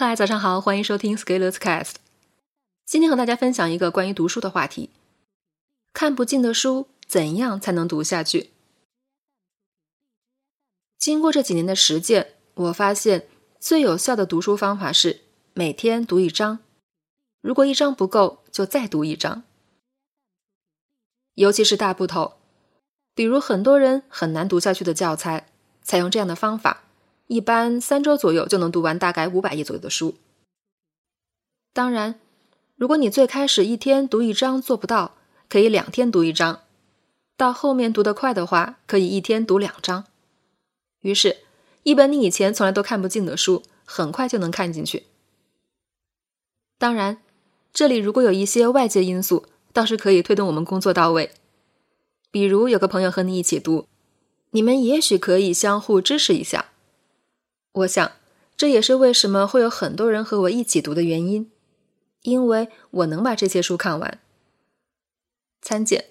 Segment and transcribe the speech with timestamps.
[0.00, 1.94] 嗨，早上好，欢迎收听 Scalers Cast。
[2.86, 4.90] 今天和大家分享一个关于读书的话题：
[5.92, 8.52] 看不进的书，怎样才能读下去？
[11.00, 13.26] 经过这几年的实践，我发现
[13.58, 15.22] 最有效的读书方法是
[15.52, 16.60] 每天读一章。
[17.40, 19.42] 如果一章不够，就再读一章。
[21.34, 22.34] 尤其是大部头，
[23.16, 25.48] 比如很多人很难读下去的教材，
[25.82, 26.84] 采用这样的方法。
[27.28, 30.16] 一般三周左右就能读完大概五百页左右的书。
[31.72, 32.18] 当然，
[32.74, 35.14] 如果你最开始一天读一章做不到，
[35.48, 36.62] 可以两天读一章；
[37.36, 40.04] 到后面读得快的话，可以一天读两章。
[41.02, 41.36] 于是，
[41.82, 45.04] 一本你以前从来都看不进的书，很快就能看进去。
[46.78, 47.22] 当然，
[47.74, 51.30] 这里如果有一些外界因素，倒是可以推动我们工作到位。
[52.30, 53.86] 比如有个朋友和你一起读，
[54.50, 56.67] 你们也许可以相互支持一下。
[57.72, 58.12] 我想，
[58.56, 61.50] 这也是为什么会有很多人和我一起读的原因，
[62.22, 64.20] 因为我能把这些书看完。
[65.60, 66.06] 参见：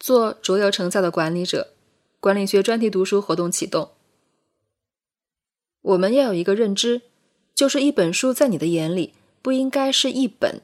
[0.00, 1.74] 做卓有成效的管理者，
[2.20, 3.92] 管理学专题读书活动启动。
[5.82, 7.02] 我们要有一个认知，
[7.54, 10.62] 就是一本书在你的眼里不应该是一本，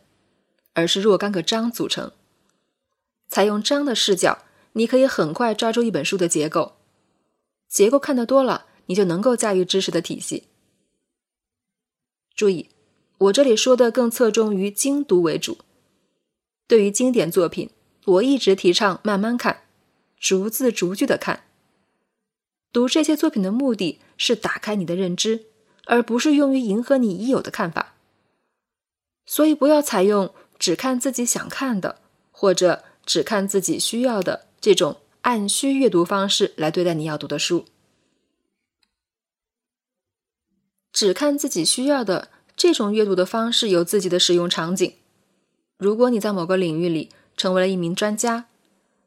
[0.72, 2.12] 而是若干个章组成。
[3.28, 6.76] 采用章的视角，你可以很快抓住一本书的结构。
[7.68, 8.66] 结构看得多了。
[8.90, 10.48] 你就能够驾驭知识的体系。
[12.34, 12.70] 注意，
[13.18, 15.58] 我这里说的更侧重于精读为主。
[16.66, 17.70] 对于经典作品，
[18.04, 19.62] 我一直提倡慢慢看，
[20.18, 21.44] 逐字逐句的看。
[22.72, 25.44] 读这些作品的目的是打开你的认知，
[25.84, 27.94] 而不是用于迎合你已有的看法。
[29.24, 32.00] 所以，不要采用只看自己想看的，
[32.32, 37.66] 或者只看自己需要的这种按需阅读方式来对待你要读的书。
[41.00, 44.96] 只看自己需要的这种阅读的方式有自己的使用场景。
[45.78, 48.48] 如果你在某个领域里成为了一名专家，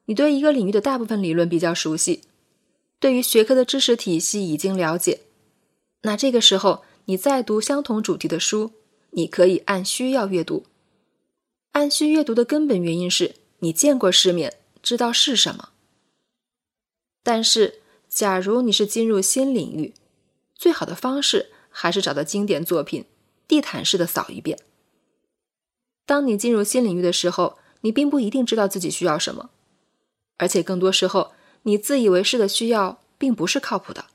[0.05, 2.21] 你对一个领域的大部分理论比较熟悉，
[2.99, 5.19] 对于学科的知识体系已经了解，
[6.01, 8.71] 那这个时候你再读相同主题的书，
[9.11, 10.65] 你可以按需要阅读。
[11.73, 15.69] 按需阅读的根本原因是你见过世面，知道是什么。
[17.21, 19.93] 但是，假如你是进入新领域，
[20.55, 21.51] 最好的方式。
[21.73, 23.03] 还是找到经典作品，
[23.47, 24.57] 地毯式的扫一遍。
[26.05, 29.49] 当你进入新领域的时候，你并不一定知道自己需要什么，
[30.37, 34.05] 而且更多时候，你自以为是的需要并不是靠谱的。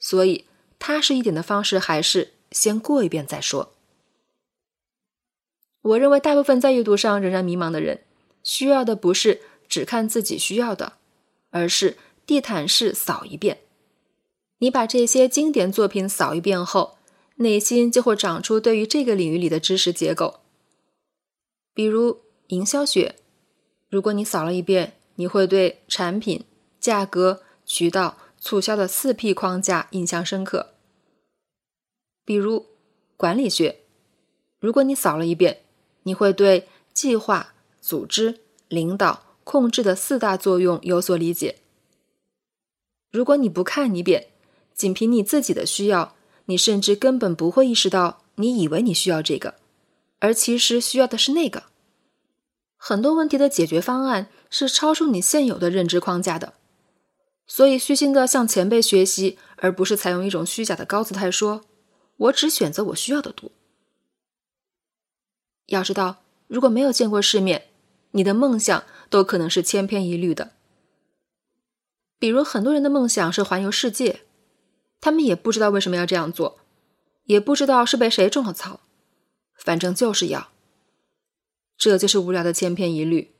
[0.00, 0.46] 所以，
[0.78, 3.72] 踏实一点的方式还是先过一遍再说。
[5.82, 8.02] 我认为，大部分在阅读上仍然迷茫的人，
[8.42, 10.94] 需要的不是只看自己需要的，
[11.50, 13.58] 而是地毯式扫一遍。
[14.64, 16.96] 你把这些经典作品扫一遍后，
[17.36, 20.40] 内心就会长出对于这个领域里的知识结构。
[21.74, 23.16] 比如营销学，
[23.90, 26.46] 如果你扫了一遍，你会对产品、
[26.80, 30.70] 价格、渠道、促销的四 P 框架印象深刻。
[32.24, 32.64] 比如
[33.18, 33.80] 管理学，
[34.58, 35.60] 如果你扫了一遍，
[36.04, 41.58] 你会对计划、组织、领导、控制的四大作用有所理解。
[43.10, 44.28] 如果你不看一遍，
[44.74, 46.14] 仅凭你自己的需要，
[46.46, 49.54] 你甚至根本不会意识到，你以为你需要这个，
[50.18, 51.64] 而其实需要的是那个。
[52.76, 56.54] 很多问题的解决方案是超出你现有的认知框架的，
[57.46, 61.62] 所以虚心的向前辈学习，而不是采用一种虚假的高姿态说
[62.16, 63.50] ：“我只选择我需要的多。”
[65.68, 67.68] 要知道，如果没有见过世面，
[68.10, 70.52] 你的梦想都可能是千篇一律的。
[72.18, 74.20] 比如，很多人的梦想是环游世界。
[75.04, 76.56] 他们也不知道为什么要这样做，
[77.24, 78.80] 也不知道是被谁种了草，
[79.54, 80.48] 反正就是要。
[81.76, 83.34] 这就是无聊的千篇一律。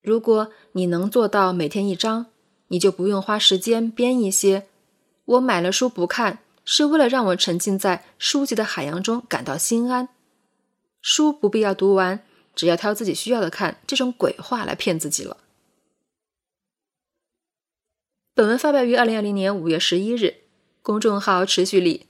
[0.00, 2.26] 如果你能做到每天一章，
[2.68, 4.68] 你就不用花时间编一些
[5.26, 10.08] “我买了书不看，是为了让我沉浸在书籍的海洋中感到心安，
[11.00, 12.24] 书不必要读完，
[12.54, 15.38] 只要挑自己需要的看”这种鬼话来骗自己了。
[18.34, 20.36] 本文发表于二零二零年五月十一日，
[20.80, 22.06] 公众号持续力。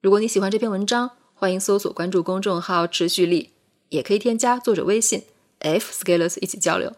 [0.00, 3.50] 如果你喜欢这篇文章，欢迎搜索关注公众号持续力，
[3.88, 5.24] 也可以添加作者微信
[5.58, 6.94] f scalers 一起交流。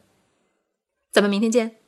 [1.11, 1.82] 咱们明天见。